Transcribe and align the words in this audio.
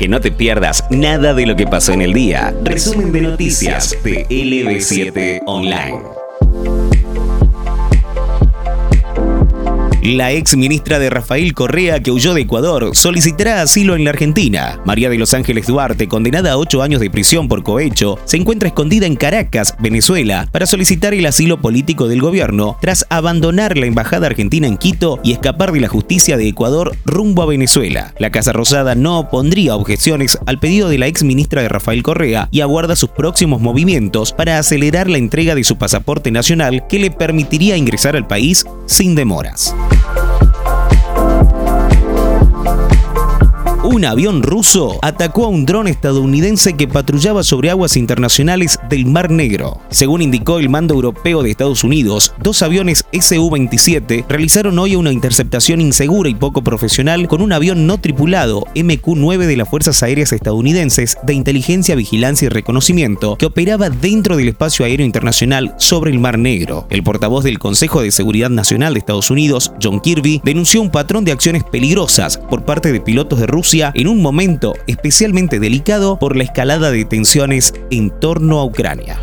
que 0.00 0.08
no 0.08 0.18
te 0.22 0.32
pierdas 0.32 0.86
nada 0.88 1.34
de 1.34 1.44
lo 1.44 1.56
que 1.56 1.66
pasó 1.66 1.92
en 1.92 2.00
el 2.00 2.14
día. 2.14 2.54
Resumen 2.64 3.12
de 3.12 3.20
noticias 3.20 3.94
de 4.02 4.26
LB7 4.28 5.42
Online. 5.44 6.19
La 10.10 10.32
ex 10.32 10.56
ministra 10.56 10.98
de 10.98 11.08
Rafael 11.08 11.54
Correa, 11.54 12.00
que 12.00 12.10
huyó 12.10 12.34
de 12.34 12.40
Ecuador, 12.40 12.90
solicitará 12.94 13.62
asilo 13.62 13.94
en 13.94 14.02
la 14.02 14.10
Argentina. 14.10 14.80
María 14.84 15.08
de 15.08 15.16
Los 15.16 15.34
Ángeles 15.34 15.68
Duarte, 15.68 16.08
condenada 16.08 16.50
a 16.50 16.58
ocho 16.58 16.82
años 16.82 17.00
de 17.00 17.10
prisión 17.10 17.46
por 17.46 17.62
cohecho, 17.62 18.18
se 18.24 18.36
encuentra 18.36 18.66
escondida 18.66 19.06
en 19.06 19.14
Caracas, 19.14 19.76
Venezuela, 19.78 20.48
para 20.50 20.66
solicitar 20.66 21.14
el 21.14 21.26
asilo 21.26 21.60
político 21.60 22.08
del 22.08 22.20
gobierno 22.20 22.76
tras 22.80 23.06
abandonar 23.08 23.78
la 23.78 23.86
embajada 23.86 24.26
argentina 24.26 24.66
en 24.66 24.78
Quito 24.78 25.20
y 25.22 25.30
escapar 25.30 25.70
de 25.70 25.78
la 25.78 25.86
justicia 25.86 26.36
de 26.36 26.48
Ecuador 26.48 26.96
rumbo 27.04 27.42
a 27.42 27.46
Venezuela. 27.46 28.12
La 28.18 28.32
Casa 28.32 28.52
Rosada 28.52 28.96
no 28.96 29.30
pondría 29.30 29.76
objeciones 29.76 30.38
al 30.44 30.58
pedido 30.58 30.88
de 30.88 30.98
la 30.98 31.06
ex 31.06 31.22
ministra 31.22 31.62
de 31.62 31.68
Rafael 31.68 32.02
Correa 32.02 32.48
y 32.50 32.62
aguarda 32.62 32.96
sus 32.96 33.10
próximos 33.10 33.60
movimientos 33.60 34.32
para 34.32 34.58
acelerar 34.58 35.08
la 35.08 35.18
entrega 35.18 35.54
de 35.54 35.62
su 35.62 35.78
pasaporte 35.78 36.32
nacional 36.32 36.88
que 36.88 36.98
le 36.98 37.12
permitiría 37.12 37.76
ingresar 37.76 38.16
al 38.16 38.26
país 38.26 38.66
sin 38.86 39.14
demoras. 39.14 39.72
Un 43.92 44.04
avión 44.04 44.42
ruso 44.42 45.00
atacó 45.02 45.46
a 45.46 45.48
un 45.48 45.66
dron 45.66 45.88
estadounidense 45.88 46.74
que 46.74 46.86
patrullaba 46.86 47.42
sobre 47.42 47.70
aguas 47.70 47.96
internacionales 47.96 48.78
del 48.88 49.06
Mar 49.06 49.30
Negro. 49.30 49.80
Según 49.90 50.22
indicó 50.22 50.60
el 50.60 50.68
mando 50.68 50.94
europeo 50.94 51.42
de 51.42 51.50
Estados 51.50 51.82
Unidos, 51.82 52.32
dos 52.40 52.62
aviones 52.62 53.04
Su-27 53.12 54.26
realizaron 54.28 54.78
hoy 54.78 54.94
una 54.94 55.12
interceptación 55.12 55.80
insegura 55.80 56.30
y 56.30 56.36
poco 56.36 56.62
profesional 56.62 57.26
con 57.26 57.42
un 57.42 57.52
avión 57.52 57.88
no 57.88 57.98
tripulado 57.98 58.64
MQ-9 58.76 59.46
de 59.46 59.56
las 59.56 59.68
Fuerzas 59.68 60.02
Aéreas 60.04 60.32
estadounidenses 60.32 61.18
de 61.24 61.34
inteligencia, 61.34 61.96
vigilancia 61.96 62.46
y 62.46 62.50
reconocimiento 62.50 63.36
que 63.36 63.46
operaba 63.46 63.90
dentro 63.90 64.36
del 64.36 64.48
espacio 64.48 64.84
aéreo 64.84 65.04
internacional 65.04 65.74
sobre 65.78 66.12
el 66.12 66.20
Mar 66.20 66.38
Negro. 66.38 66.86
El 66.90 67.02
portavoz 67.02 67.42
del 67.42 67.58
Consejo 67.58 68.02
de 68.02 68.12
Seguridad 68.12 68.50
Nacional 68.50 68.94
de 68.94 69.00
Estados 69.00 69.30
Unidos, 69.30 69.72
John 69.82 70.00
Kirby, 70.00 70.40
denunció 70.44 70.80
un 70.80 70.90
patrón 70.90 71.24
de 71.24 71.32
acciones 71.32 71.64
peligrosas 71.64 72.39
por 72.50 72.64
parte 72.64 72.92
de 72.92 73.00
pilotos 73.00 73.38
de 73.38 73.46
Rusia 73.46 73.92
en 73.94 74.08
un 74.08 74.20
momento 74.20 74.74
especialmente 74.86 75.60
delicado 75.60 76.18
por 76.18 76.36
la 76.36 76.42
escalada 76.42 76.90
de 76.90 77.04
tensiones 77.04 77.72
en 77.90 78.10
torno 78.10 78.58
a 78.58 78.64
Ucrania. 78.64 79.18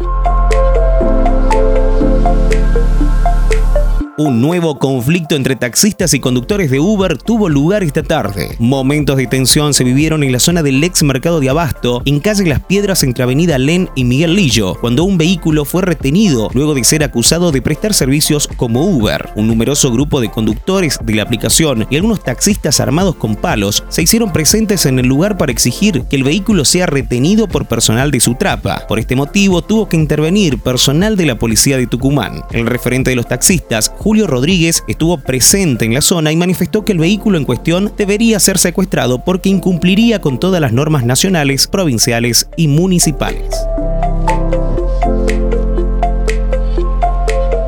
Un 4.20 4.42
nuevo 4.42 4.80
conflicto 4.80 5.36
entre 5.36 5.56
taxistas 5.56 6.16
y 6.16 6.20
conductores 6.20 6.72
de 6.72 6.80
Uber 6.80 7.20
tuvo 7.20 7.50
lugar 7.50 7.84
esta 7.84 8.02
tarde. 8.02 8.56
Momentos 8.58 9.16
de 9.16 9.28
tensión 9.28 9.76
se 9.76 9.84
vivieron 9.84 10.24
en 10.24 10.32
la 10.32 10.40
zona 10.40 10.64
del 10.64 10.84
ex 10.84 11.04
mercado 11.04 11.40
de 11.40 11.50
Abasto, 11.50 12.02
en 12.04 12.20
calle 12.20 12.48
Las 12.48 12.62
Piedras 12.62 13.04
entre 13.04 13.24
Avenida 13.24 13.60
Len 13.60 13.92
y 13.94 14.06
Miguel 14.06 14.34
Lillo, 14.36 14.74
cuando 14.82 15.04
un 15.04 15.20
vehículo 15.20 15.66
fue 15.66 15.84
retenido 15.84 16.50
luego 16.56 16.74
de 16.74 16.84
ser 16.84 17.04
acusado 17.04 17.52
de 17.52 17.62
prestar 17.62 17.94
servicios 17.94 18.48
como 18.48 18.88
Uber. 18.88 19.30
Un 19.36 19.46
numeroso 19.46 19.92
grupo 19.92 20.20
de 20.20 20.32
conductores 20.32 20.98
de 21.04 21.14
la 21.14 21.22
aplicación 21.22 21.86
y 21.92 21.96
algunos 21.96 22.24
taxistas 22.24 22.80
armados 22.80 23.18
con 23.18 23.36
palos 23.36 23.84
se 23.90 24.02
hicieron 24.02 24.34
presentes 24.34 24.88
en 24.88 24.98
el 24.98 25.06
lugar 25.06 25.38
para 25.38 25.52
exigir 25.52 26.06
que 26.10 26.16
el 26.16 26.24
vehículo 26.24 26.66
sea 26.66 26.88
retenido 26.88 27.48
por 27.48 27.68
personal 27.68 28.10
de 28.10 28.20
su 28.20 28.34
trapa. 28.34 28.88
Por 28.88 28.98
este 28.98 29.16
motivo 29.16 29.62
tuvo 29.62 29.88
que 29.88 29.96
intervenir 29.96 30.58
personal 30.58 31.16
de 31.18 31.28
la 31.28 31.38
policía 31.38 31.78
de 31.78 31.86
Tucumán. 31.86 32.42
El 32.50 32.66
referente 32.66 33.12
de 33.12 33.16
los 33.16 33.28
taxistas, 33.28 33.92
Julio 34.08 34.26
Rodríguez 34.26 34.86
estuvo 34.88 35.18
presente 35.18 35.84
en 35.84 35.94
la 35.94 36.00
zona 36.00 36.32
y 36.32 36.38
manifestó 36.38 36.86
que 36.86 36.94
el 36.94 36.98
vehículo 36.98 37.38
en 37.38 37.44
cuestión 37.44 37.92
debería 37.98 38.40
ser 38.40 38.58
secuestrado 38.58 39.22
porque 39.22 39.50
incumpliría 39.50 40.22
con 40.22 40.40
todas 40.40 40.62
las 40.62 40.72
normas 40.72 41.04
nacionales, 41.04 41.68
provinciales 41.68 42.48
y 42.56 42.70
municipales. 42.70 43.44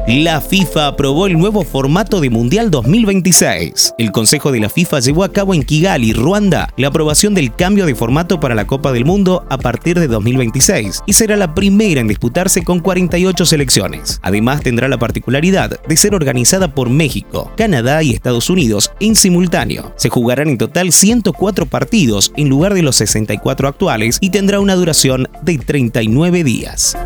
La 0.10 0.42
FIFA 0.42 0.88
aprobó 0.88 1.28
el 1.28 1.38
nuevo 1.38 1.64
formato 1.64 2.20
de 2.20 2.32
Mundial 2.32 2.72
2026. 2.72 3.94
El 4.00 4.12
Consejo 4.12 4.52
de 4.52 4.60
la 4.60 4.68
FIFA 4.68 5.02
llevó 5.02 5.24
a 5.24 5.32
cabo 5.32 5.54
en 5.54 5.62
Kigali, 5.62 6.14
Ruanda, 6.14 6.74
la 6.78 6.88
aprobación 6.88 7.36
del 7.36 7.54
cambio 7.54 7.86
de 7.86 7.94
formato 7.94 8.40
para 8.40 8.56
la 8.56 8.66
Copa 8.66 8.92
del 8.92 9.06
Mundo 9.06 9.46
a 9.52 9.60
partir 9.60 10.00
de 10.00 10.08
2026 10.08 11.04
y 11.06 11.14
será 11.14 11.36
la 11.36 11.54
primera 11.54 12.02
en 12.02 12.08
disputarse 12.08 12.64
con 12.64 12.80
48 12.80 13.46
selecciones. 13.46 14.20
Además, 14.24 14.62
tendrá 14.62 14.88
la 14.88 14.98
particularidad 14.98 15.80
de 15.80 15.98
ser 15.98 16.16
organizada 16.16 16.74
por 16.74 16.90
México, 16.90 17.52
Canadá 17.56 18.02
y 18.02 18.10
Estados 18.10 18.50
Unidos 18.50 18.92
en 19.00 19.16
simultáneo. 19.16 19.94
Se 19.96 20.10
jugarán 20.10 20.50
en 20.50 20.58
total 20.58 20.92
104 20.92 21.68
partidos 21.68 22.34
en 22.36 22.50
lugar 22.50 22.74
de 22.74 22.82
los 22.82 22.96
64 22.96 23.68
actuales 23.68 24.18
y 24.22 24.32
tendrá 24.32 24.60
una 24.60 24.74
duración 24.74 25.30
de 25.44 25.60
39 25.60 26.44
días. 26.44 26.98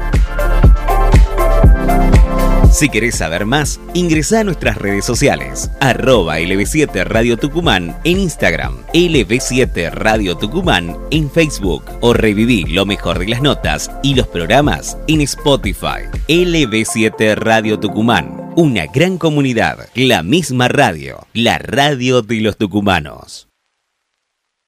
Si 2.73 2.89
querés 2.89 3.19
saber 3.19 3.45
más, 3.45 3.79
ingresa 3.93 4.39
a 4.39 4.43
nuestras 4.43 4.77
redes 4.77 5.05
sociales, 5.05 5.69
arroba 5.79 6.39
LB7 6.39 7.03
Radio 7.03 7.37
Tucumán 7.37 7.95
en 8.03 8.19
Instagram, 8.19 8.77
LB7 8.93 9.91
Radio 9.91 10.35
Tucumán 10.37 10.97
en 11.11 11.29
Facebook 11.29 11.83
o 12.01 12.13
reviví 12.13 12.63
lo 12.63 12.87
mejor 12.87 13.19
de 13.19 13.27
las 13.27 13.43
notas 13.43 13.91
y 14.01 14.15
los 14.15 14.25
programas 14.25 14.97
en 15.07 15.21
Spotify. 15.21 16.09
LB7 16.27 17.35
Radio 17.35 17.79
Tucumán, 17.79 18.51
una 18.55 18.87
gran 18.87 19.19
comunidad, 19.19 19.77
la 19.93 20.23
misma 20.23 20.67
radio, 20.67 21.27
la 21.35 21.59
radio 21.59 22.23
de 22.23 22.41
los 22.41 22.57
tucumanos. 22.57 23.52